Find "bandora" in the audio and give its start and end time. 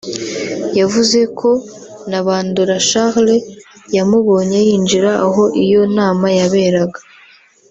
2.25-2.75